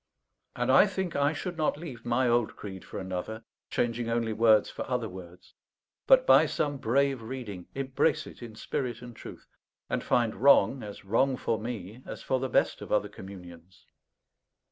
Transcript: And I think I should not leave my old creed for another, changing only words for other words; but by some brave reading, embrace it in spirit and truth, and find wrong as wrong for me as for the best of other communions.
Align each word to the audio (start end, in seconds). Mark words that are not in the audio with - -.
And 0.55 0.71
I 0.71 0.87
think 0.87 1.15
I 1.15 1.31
should 1.31 1.57
not 1.57 1.77
leave 1.77 2.05
my 2.07 2.27
old 2.27 2.55
creed 2.55 2.83
for 2.83 2.97
another, 2.97 3.43
changing 3.69 4.09
only 4.09 4.33
words 4.33 4.67
for 4.67 4.81
other 4.89 5.07
words; 5.07 5.53
but 6.07 6.25
by 6.25 6.47
some 6.47 6.77
brave 6.77 7.21
reading, 7.21 7.67
embrace 7.75 8.25
it 8.25 8.41
in 8.41 8.55
spirit 8.55 9.03
and 9.03 9.15
truth, 9.15 9.45
and 9.91 10.03
find 10.03 10.33
wrong 10.37 10.81
as 10.81 11.05
wrong 11.05 11.37
for 11.37 11.59
me 11.59 12.01
as 12.07 12.23
for 12.23 12.39
the 12.39 12.49
best 12.49 12.81
of 12.81 12.91
other 12.91 13.09
communions. 13.09 13.85